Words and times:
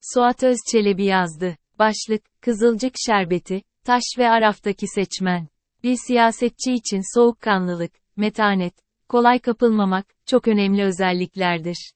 Suat 0.00 0.42
Özçelebi 0.42 1.04
yazdı. 1.04 1.56
Başlık, 1.78 2.22
Kızılcık 2.40 2.94
Şerbeti, 3.06 3.62
Taş 3.84 4.02
ve 4.18 4.28
Araf'taki 4.28 4.86
seçmen. 4.86 5.48
Bir 5.82 5.96
siyasetçi 6.06 6.72
için 6.72 7.14
soğukkanlılık, 7.14 7.92
metanet, 8.16 8.74
kolay 9.08 9.38
kapılmamak, 9.38 10.06
çok 10.26 10.48
önemli 10.48 10.84
özelliklerdir. 10.84 11.92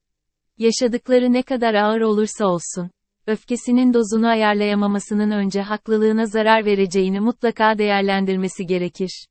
Yaşadıkları 0.59 1.33
ne 1.33 1.43
kadar 1.43 1.75
ağır 1.75 2.01
olursa 2.01 2.47
olsun, 2.47 2.91
öfkesinin 3.27 3.95
dozunu 3.95 4.29
ayarlayamamasının 4.29 5.31
önce 5.31 5.63
haklılığına 5.63 6.27
zarar 6.27 6.65
vereceğini 6.65 7.21
mutlaka 7.21 7.79
değerlendirmesi 7.79 8.67
gerekir. 8.67 9.27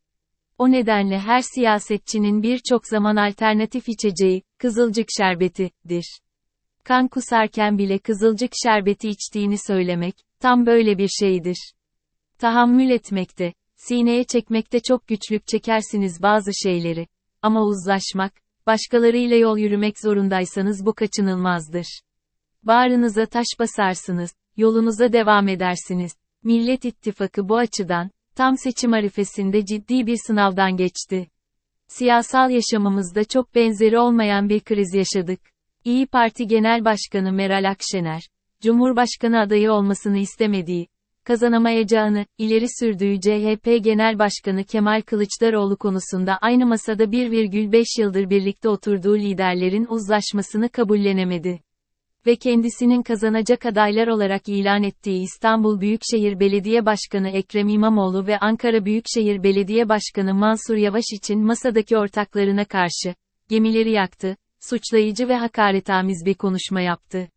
O 0.58 0.72
nedenle 0.72 1.20
her 1.20 1.42
siyasetçinin 1.42 2.44
birçok 2.44 2.88
zaman 2.88 3.16
alternatif 3.16 3.90
içeceği, 3.90 4.44
kızılcık 4.58 5.08
şerbetidir. 5.18 6.20
Kan 6.84 7.08
kusarken 7.08 7.78
bile 7.78 8.00
kızılcık 8.00 8.52
şerbeti 8.64 9.10
içtiğini 9.10 9.58
söylemek, 9.68 10.16
tam 10.40 10.66
böyle 10.66 10.98
bir 10.98 11.08
şeydir. 11.08 11.74
Tahammül 12.40 12.90
etmekte, 12.90 13.54
sineye 13.76 14.24
çekmekte 14.24 14.80
çok 14.80 15.08
güçlük 15.08 15.48
çekersiniz 15.48 16.22
bazı 16.22 16.52
şeyleri. 16.64 17.08
Ama 17.42 17.64
uzlaşmak, 17.64 18.34
başkalarıyla 18.68 19.38
yol 19.38 19.58
yürümek 19.58 20.00
zorundaysanız 20.00 20.86
bu 20.86 20.94
kaçınılmazdır. 20.94 22.02
Bağrınıza 22.64 23.26
taş 23.26 23.48
basarsınız, 23.60 24.32
yolunuza 24.58 25.14
devam 25.14 25.48
edersiniz. 25.48 26.16
Millet 26.44 26.86
İttifakı 26.86 27.50
bu 27.50 27.58
açıdan, 27.58 28.12
tam 28.36 28.58
seçim 28.58 28.94
arifesinde 28.94 29.66
ciddi 29.66 30.08
bir 30.08 30.18
sınavdan 30.28 30.78
geçti. 30.78 31.28
Siyasal 31.88 32.50
yaşamımızda 32.50 33.24
çok 33.24 33.56
benzeri 33.56 34.00
olmayan 34.00 34.50
bir 34.50 34.60
kriz 34.60 34.94
yaşadık. 34.94 35.40
İyi 35.86 36.08
Parti 36.08 36.48
Genel 36.48 36.86
Başkanı 36.86 37.32
Meral 37.32 37.70
Akşener, 37.70 38.22
Cumhurbaşkanı 38.62 39.40
adayı 39.40 39.72
olmasını 39.72 40.18
istemediği, 40.18 40.88
kazanamayacağını, 41.24 42.26
ileri 42.38 42.66
sürdüğü 42.80 43.20
CHP 43.20 43.84
Genel 43.84 44.20
Başkanı 44.20 44.64
Kemal 44.64 45.02
Kılıçdaroğlu 45.02 45.78
konusunda 45.78 46.38
aynı 46.38 46.66
masada 46.66 47.04
1,5 47.04 48.02
yıldır 48.02 48.30
birlikte 48.30 48.70
oturduğu 48.70 49.18
liderlerin 49.18 49.86
uzlaşmasını 49.86 50.70
kabullenemedi. 50.70 51.60
Ve 52.26 52.36
kendisinin 52.36 53.04
kazanacak 53.04 53.66
adaylar 53.66 54.08
olarak 54.08 54.50
ilan 54.50 54.84
ettiği 54.84 55.24
İstanbul 55.24 55.82
Büyükşehir 55.82 56.40
Belediye 56.40 56.86
Başkanı 56.86 57.30
Ekrem 57.30 57.68
İmamoğlu 57.68 58.28
ve 58.28 58.40
Ankara 58.40 58.86
Büyükşehir 58.86 59.44
Belediye 59.44 59.90
Başkanı 59.90 60.34
Mansur 60.34 60.76
Yavaş 60.76 61.06
için 61.14 61.40
masadaki 61.40 61.98
ortaklarına 61.98 62.66
karşı, 62.66 63.16
gemileri 63.50 63.92
yaktı, 63.92 64.38
suçlayıcı 64.70 65.28
ve 65.28 65.36
hakaretamiz 65.36 66.26
bir 66.26 66.34
konuşma 66.34 66.82
yaptı. 66.82 67.30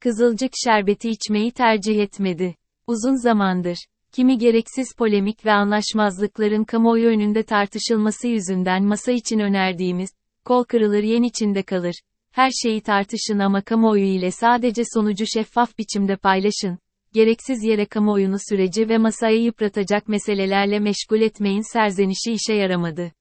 Kızılcık 0.00 0.52
şerbeti 0.64 1.10
içmeyi 1.10 1.52
tercih 1.52 1.98
etmedi. 2.00 2.54
Uzun 2.86 3.22
zamandır, 3.22 3.78
kimi 4.12 4.38
gereksiz 4.38 4.94
polemik 4.98 5.46
ve 5.46 5.52
anlaşmazlıkların 5.52 6.64
kamuoyu 6.64 7.08
önünde 7.08 7.42
tartışılması 7.42 8.28
yüzünden 8.28 8.84
masa 8.84 9.12
için 9.12 9.38
önerdiğimiz, 9.38 10.10
kol 10.44 10.64
kırılır 10.64 11.02
yen 11.02 11.22
içinde 11.22 11.62
kalır, 11.62 11.94
her 12.30 12.50
şeyi 12.62 12.80
tartışın 12.80 13.38
ama 13.38 13.62
kamuoyu 13.62 14.04
ile 14.04 14.30
sadece 14.30 14.82
sonucu 14.94 15.24
şeffaf 15.26 15.78
biçimde 15.78 16.16
paylaşın, 16.16 16.78
gereksiz 17.12 17.64
yere 17.64 17.86
kamuoyunu 17.86 18.36
süreci 18.48 18.88
ve 18.88 18.98
masayı 18.98 19.42
yıpratacak 19.42 20.08
meselelerle 20.08 20.78
meşgul 20.78 21.20
etmeyin 21.20 21.72
serzenişi 21.72 22.32
işe 22.32 22.54
yaramadı. 22.54 23.12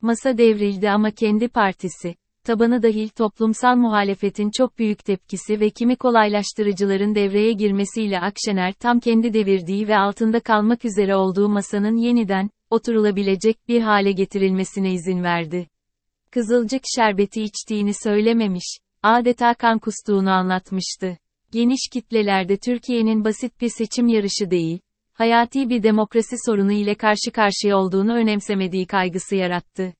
Masa 0.00 0.38
devrildi 0.38 0.90
ama 0.90 1.10
kendi 1.10 1.48
partisi, 1.48 2.14
tabanı 2.44 2.82
dahil 2.82 3.08
toplumsal 3.08 3.76
muhalefetin 3.76 4.50
çok 4.58 4.78
büyük 4.78 5.04
tepkisi 5.04 5.60
ve 5.60 5.70
kimi 5.70 5.96
kolaylaştırıcıların 5.96 7.14
devreye 7.14 7.52
girmesiyle 7.52 8.20
Akşener 8.20 8.72
tam 8.72 9.00
kendi 9.00 9.32
devirdiği 9.32 9.88
ve 9.88 9.96
altında 9.98 10.40
kalmak 10.40 10.84
üzere 10.84 11.16
olduğu 11.16 11.48
masanın 11.48 11.96
yeniden, 11.96 12.50
oturulabilecek 12.70 13.68
bir 13.68 13.80
hale 13.80 14.12
getirilmesine 14.12 14.92
izin 14.92 15.22
verdi. 15.22 15.66
Kızılcık 16.30 16.82
şerbeti 16.96 17.42
içtiğini 17.42 17.92
söylememiş, 18.02 18.78
adeta 19.02 19.54
kan 19.54 19.78
kustuğunu 19.78 20.30
anlatmıştı. 20.30 21.16
Geniş 21.52 21.88
kitlelerde 21.92 22.56
Türkiye'nin 22.56 23.24
basit 23.24 23.60
bir 23.60 23.68
seçim 23.68 24.08
yarışı 24.08 24.50
değil, 24.50 24.78
hayati 25.12 25.68
bir 25.68 25.82
demokrasi 25.82 26.36
sorunu 26.46 26.72
ile 26.72 26.94
karşı 26.94 27.30
karşıya 27.32 27.76
olduğunu 27.76 28.14
önemsemediği 28.14 28.86
kaygısı 28.86 29.36
yarattı 29.36 29.94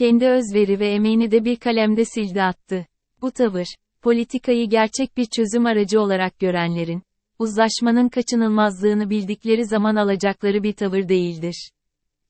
kendi 0.00 0.28
özveri 0.28 0.80
ve 0.80 0.92
emeğini 0.92 1.30
de 1.30 1.44
bir 1.44 1.56
kalemde 1.56 2.04
sildi 2.04 2.42
attı. 2.42 2.86
Bu 3.22 3.30
tavır, 3.30 3.66
politikayı 4.02 4.68
gerçek 4.68 5.16
bir 5.16 5.24
çözüm 5.24 5.66
aracı 5.66 6.00
olarak 6.00 6.38
görenlerin, 6.38 7.02
uzlaşmanın 7.38 8.08
kaçınılmazlığını 8.08 9.10
bildikleri 9.10 9.66
zaman 9.66 9.96
alacakları 9.96 10.62
bir 10.62 10.72
tavır 10.72 11.08
değildir. 11.08 11.70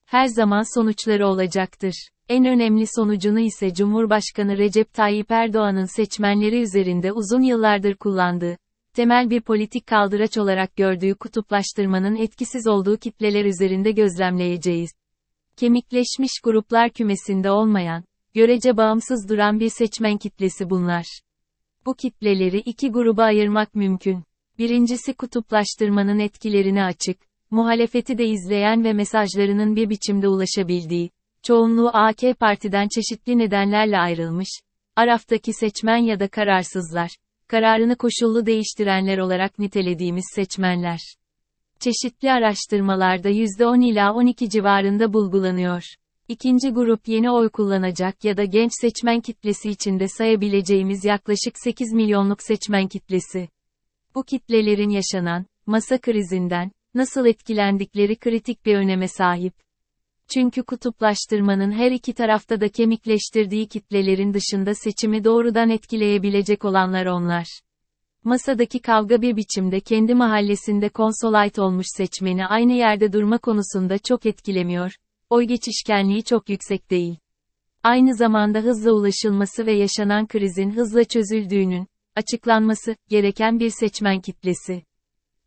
Her 0.05 0.25
zaman 0.25 0.79
sonuçları 0.79 1.27
olacaktır. 1.27 1.93
En 2.29 2.45
önemli 2.45 2.85
sonucunu 2.95 3.39
ise 3.39 3.73
Cumhurbaşkanı 3.73 4.57
Recep 4.57 4.93
Tayyip 4.93 5.31
Erdoğan'ın 5.31 5.95
seçmenleri 5.95 6.61
üzerinde 6.61 7.11
uzun 7.11 7.41
yıllardır 7.41 7.95
kullandığı, 7.95 8.57
temel 8.93 9.29
bir 9.29 9.41
politik 9.41 9.87
kaldıraç 9.87 10.37
olarak 10.37 10.75
gördüğü 10.75 11.15
kutuplaştırmanın 11.15 12.15
etkisiz 12.15 12.67
olduğu 12.67 12.97
kitleler 12.97 13.45
üzerinde 13.45 13.91
gözlemleyeceğiz 13.91 14.91
kemikleşmiş 15.61 16.31
gruplar 16.43 16.89
kümesinde 16.89 17.51
olmayan, 17.51 18.03
görece 18.33 18.77
bağımsız 18.77 19.29
duran 19.29 19.59
bir 19.59 19.69
seçmen 19.69 20.17
kitlesi 20.17 20.69
bunlar. 20.69 21.05
Bu 21.85 21.95
kitleleri 21.95 22.57
iki 22.57 22.91
gruba 22.91 23.23
ayırmak 23.23 23.75
mümkün. 23.75 24.23
Birincisi 24.57 25.13
kutuplaştırmanın 25.13 26.19
etkilerini 26.19 26.83
açık, 26.83 27.17
muhalefeti 27.51 28.17
de 28.17 28.25
izleyen 28.25 28.83
ve 28.83 28.93
mesajlarının 28.93 29.75
bir 29.75 29.89
biçimde 29.89 30.27
ulaşabildiği, 30.27 31.09
çoğunluğu 31.43 31.89
AK 31.93 32.39
Parti'den 32.39 32.87
çeşitli 32.95 33.37
nedenlerle 33.37 33.97
ayrılmış, 33.97 34.49
Araf'taki 34.95 35.53
seçmen 35.53 35.97
ya 35.97 36.19
da 36.19 36.27
kararsızlar, 36.27 37.09
kararını 37.47 37.95
koşullu 37.95 38.45
değiştirenler 38.45 39.17
olarak 39.17 39.59
nitelediğimiz 39.59 40.25
seçmenler 40.35 40.99
çeşitli 41.81 42.31
araştırmalarda 42.31 43.29
%10 43.29 43.91
ila 43.91 44.13
12 44.13 44.49
civarında 44.49 45.13
bulgulanıyor. 45.13 45.83
İkinci 46.27 46.69
grup 46.69 47.07
yeni 47.07 47.31
oy 47.31 47.49
kullanacak 47.49 48.23
ya 48.23 48.37
da 48.37 48.43
genç 48.43 48.71
seçmen 48.81 49.21
kitlesi 49.21 49.69
içinde 49.69 50.07
sayabileceğimiz 50.07 51.05
yaklaşık 51.05 51.53
8 51.55 51.93
milyonluk 51.93 52.43
seçmen 52.43 52.87
kitlesi. 52.87 53.49
Bu 54.15 54.23
kitlelerin 54.23 54.89
yaşanan, 54.89 55.45
masa 55.65 55.97
krizinden, 55.97 56.71
nasıl 56.95 57.25
etkilendikleri 57.25 58.15
kritik 58.15 58.65
bir 58.65 58.75
öneme 58.75 59.07
sahip. 59.07 59.53
Çünkü 60.33 60.63
kutuplaştırmanın 60.63 61.71
her 61.71 61.91
iki 61.91 62.13
tarafta 62.13 62.61
da 62.61 62.69
kemikleştirdiği 62.69 63.67
kitlelerin 63.67 64.33
dışında 64.33 64.75
seçimi 64.75 65.23
doğrudan 65.23 65.69
etkileyebilecek 65.69 66.65
olanlar 66.65 67.05
onlar. 67.05 67.61
Masadaki 68.23 68.79
kavga 68.79 69.21
bir 69.21 69.35
biçimde 69.35 69.79
kendi 69.79 70.15
mahallesinde 70.15 70.89
konsolayt 70.89 71.59
olmuş 71.59 71.85
seçmeni 71.97 72.45
aynı 72.45 72.73
yerde 72.73 73.13
durma 73.13 73.37
konusunda 73.37 73.97
çok 73.97 74.25
etkilemiyor. 74.25 74.91
Oy 75.29 75.43
geçişkenliği 75.43 76.23
çok 76.23 76.49
yüksek 76.49 76.91
değil. 76.91 77.15
Aynı 77.83 78.15
zamanda 78.15 78.59
hızla 78.59 78.91
ulaşılması 78.91 79.65
ve 79.65 79.73
yaşanan 79.73 80.27
krizin 80.27 80.71
hızla 80.71 81.03
çözüldüğünün 81.03 81.87
açıklanması 82.15 82.95
gereken 83.09 83.59
bir 83.59 83.69
seçmen 83.69 84.21
kitlesi. 84.21 84.83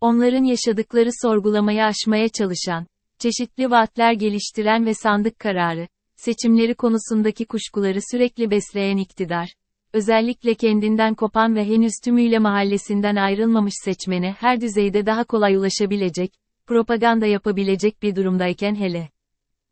Onların 0.01 0.45
yaşadıkları 0.45 1.11
sorgulamayı 1.23 1.85
aşmaya 1.85 2.29
çalışan, 2.29 2.87
çeşitli 3.19 3.71
vaatler 3.71 4.13
geliştiren 4.13 4.87
ve 4.87 4.95
sandık 4.95 5.39
kararı, 5.39 5.89
seçimleri 6.17 6.75
konusundaki 6.75 7.45
kuşkuları 7.45 7.99
sürekli 8.11 8.51
besleyen 8.51 8.97
iktidar, 8.97 9.55
özellikle 9.95 10.55
kendinden 10.55 11.15
kopan 11.15 11.57
ve 11.57 11.65
henüz 11.65 11.93
tümüyle 12.05 12.39
mahallesinden 12.39 13.17
ayrılmamış 13.17 13.75
seçmene 13.85 14.33
her 14.39 14.61
düzeyde 14.61 15.07
daha 15.07 15.25
kolay 15.25 15.57
ulaşabilecek, 15.57 16.33
propaganda 16.67 17.27
yapabilecek 17.27 18.03
bir 18.03 18.17
durumdayken 18.17 18.75
hele. 18.75 19.09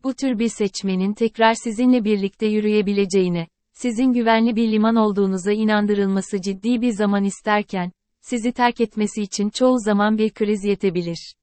Bu 0.04 0.14
tür 0.14 0.38
bir 0.38 0.48
seçmenin 0.48 1.14
tekrar 1.14 1.54
sizinle 1.54 2.04
birlikte 2.04 2.46
yürüyebileceğine, 2.46 3.46
sizin 3.72 4.12
güvenli 4.12 4.56
bir 4.56 4.72
liman 4.72 4.96
olduğunuza 4.96 5.52
inandırılması 5.52 6.40
ciddi 6.40 6.80
bir 6.80 6.92
zaman 6.92 7.24
isterken, 7.24 7.92
sizi 8.20 8.52
terk 8.52 8.80
etmesi 8.80 9.22
için 9.22 9.50
çoğu 9.50 9.78
zaman 9.78 10.18
bir 10.18 10.30
kriz 10.30 10.64
yetebilir. 10.64 11.34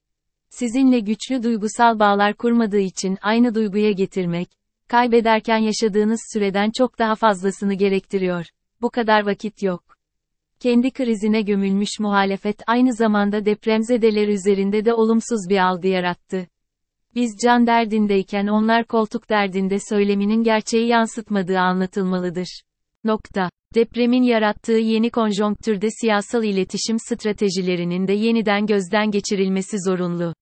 Sizinle 0.49 0.99
güçlü 0.99 1.43
duygusal 1.43 1.99
bağlar 1.99 2.33
kurmadığı 2.33 2.79
için 2.79 3.17
aynı 3.21 3.55
duyguya 3.55 3.91
getirmek, 3.91 4.49
kaybederken 4.87 5.57
yaşadığınız 5.57 6.21
süreden 6.33 6.71
çok 6.77 6.99
daha 6.99 7.15
fazlasını 7.15 7.73
gerektiriyor 7.73 8.45
bu 8.81 8.89
kadar 8.89 9.25
vakit 9.25 9.63
yok. 9.63 9.83
Kendi 10.59 10.91
krizine 10.91 11.41
gömülmüş 11.41 11.99
muhalefet 11.99 12.61
aynı 12.67 12.93
zamanda 12.93 13.45
depremzedeler 13.45 14.27
üzerinde 14.27 14.85
de 14.85 14.93
olumsuz 14.93 15.49
bir 15.49 15.57
algı 15.57 15.87
yarattı. 15.87 16.47
Biz 17.15 17.37
can 17.43 17.67
derdindeyken 17.67 18.47
onlar 18.47 18.85
koltuk 18.85 19.29
derdinde 19.29 19.77
söyleminin 19.89 20.43
gerçeği 20.43 20.87
yansıtmadığı 20.87 21.59
anlatılmalıdır. 21.59 22.61
Nokta. 23.03 23.49
Depremin 23.75 24.23
yarattığı 24.23 24.71
yeni 24.71 25.09
konjonktürde 25.09 25.87
siyasal 26.01 26.43
iletişim 26.43 26.99
stratejilerinin 26.99 28.07
de 28.07 28.13
yeniden 28.13 28.65
gözden 28.65 29.11
geçirilmesi 29.11 29.77
zorunlu. 29.87 30.33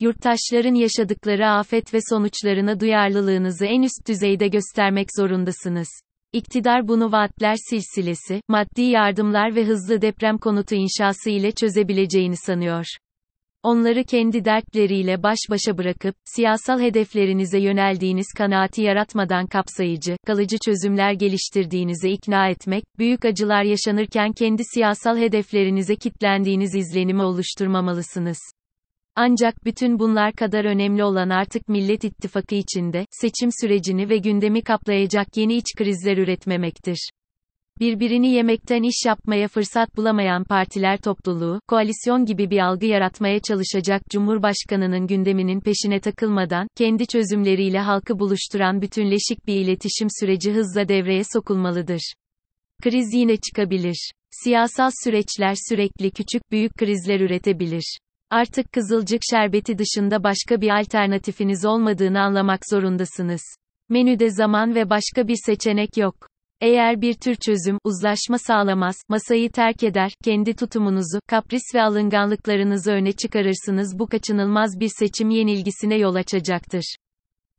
Yurttaşların 0.00 0.74
yaşadıkları 0.74 1.48
afet 1.48 1.94
ve 1.94 1.98
sonuçlarına 2.08 2.80
duyarlılığınızı 2.80 3.66
en 3.66 3.82
üst 3.82 4.08
düzeyde 4.08 4.48
göstermek 4.48 5.08
zorundasınız. 5.16 5.88
İktidar 6.32 6.88
bunu 6.88 7.12
vaatler 7.12 7.56
silsilesi, 7.70 8.40
maddi 8.48 8.82
yardımlar 8.82 9.54
ve 9.54 9.64
hızlı 9.64 10.02
deprem 10.02 10.38
konutu 10.38 10.74
inşası 10.74 11.30
ile 11.30 11.52
çözebileceğini 11.52 12.36
sanıyor. 12.36 12.84
Onları 13.62 14.04
kendi 14.04 14.44
dertleriyle 14.44 15.22
baş 15.22 15.38
başa 15.50 15.78
bırakıp, 15.78 16.14
siyasal 16.24 16.80
hedeflerinize 16.80 17.58
yöneldiğiniz 17.58 18.26
kanaati 18.38 18.82
yaratmadan 18.82 19.46
kapsayıcı, 19.46 20.16
kalıcı 20.26 20.56
çözümler 20.64 21.12
geliştirdiğinize 21.12 22.10
ikna 22.10 22.48
etmek, 22.48 22.84
büyük 22.98 23.24
acılar 23.24 23.62
yaşanırken 23.62 24.32
kendi 24.32 24.62
siyasal 24.74 25.18
hedeflerinize 25.18 25.96
kitlendiğiniz 25.96 26.74
izlenimi 26.74 27.22
oluşturmamalısınız. 27.22 28.38
Ancak 29.16 29.64
bütün 29.64 29.98
bunlar 29.98 30.32
kadar 30.32 30.64
önemli 30.64 31.04
olan 31.04 31.28
artık 31.28 31.68
Millet 31.68 32.04
İttifakı 32.04 32.54
içinde, 32.54 33.06
seçim 33.10 33.50
sürecini 33.60 34.08
ve 34.08 34.18
gündemi 34.18 34.62
kaplayacak 34.62 35.36
yeni 35.36 35.56
iç 35.56 35.66
krizler 35.76 36.16
üretmemektir. 36.16 37.10
Birbirini 37.80 38.30
yemekten 38.32 38.82
iş 38.82 39.06
yapmaya 39.06 39.48
fırsat 39.48 39.96
bulamayan 39.96 40.44
partiler 40.44 40.98
topluluğu, 40.98 41.60
koalisyon 41.68 42.24
gibi 42.24 42.50
bir 42.50 42.58
algı 42.58 42.86
yaratmaya 42.86 43.40
çalışacak 43.40 44.02
Cumhurbaşkanının 44.10 45.06
gündeminin 45.06 45.60
peşine 45.60 46.00
takılmadan, 46.00 46.68
kendi 46.76 47.06
çözümleriyle 47.06 47.78
halkı 47.78 48.18
buluşturan 48.18 48.82
bütünleşik 48.82 49.46
bir 49.46 49.54
iletişim 49.54 50.08
süreci 50.20 50.52
hızla 50.52 50.88
devreye 50.88 51.22
sokulmalıdır. 51.32 52.14
Kriz 52.82 53.14
yine 53.14 53.36
çıkabilir. 53.36 54.10
Siyasal 54.30 54.90
süreçler 55.04 55.54
sürekli 55.68 56.10
küçük 56.10 56.52
büyük 56.52 56.74
krizler 56.74 57.20
üretebilir. 57.20 57.98
Artık 58.30 58.72
kızılcık 58.72 59.20
şerbeti 59.30 59.78
dışında 59.78 60.24
başka 60.24 60.60
bir 60.60 60.80
alternatifiniz 60.80 61.64
olmadığını 61.64 62.20
anlamak 62.20 62.60
zorundasınız. 62.70 63.42
Menüde 63.88 64.30
zaman 64.30 64.74
ve 64.74 64.90
başka 64.90 65.28
bir 65.28 65.36
seçenek 65.46 65.96
yok. 65.96 66.14
Eğer 66.60 67.00
bir 67.00 67.14
tür 67.14 67.34
çözüm, 67.34 67.78
uzlaşma 67.84 68.38
sağlamaz, 68.38 68.96
masayı 69.08 69.50
terk 69.50 69.82
eder, 69.82 70.12
kendi 70.24 70.54
tutumunuzu, 70.54 71.20
kapris 71.26 71.62
ve 71.74 71.82
alınganlıklarınızı 71.82 72.92
öne 72.92 73.12
çıkarırsınız 73.12 73.98
bu 73.98 74.06
kaçınılmaz 74.06 74.80
bir 74.80 74.90
seçim 74.98 75.30
yenilgisine 75.30 75.98
yol 75.98 76.14
açacaktır. 76.14 76.96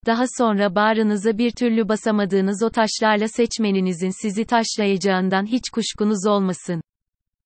Daha 0.06 0.25
sonra 0.38 0.75
bağrınıza 0.75 1.38
bir 1.38 1.51
türlü 1.51 1.89
basamadığınız 1.89 2.63
o 2.63 2.69
taşlarla 2.69 3.27
seçmeninizin 3.27 4.21
sizi 4.21 4.45
taşlayacağından 4.45 5.45
hiç 5.45 5.69
kuşkunuz 5.69 6.27
olmasın. 6.27 6.81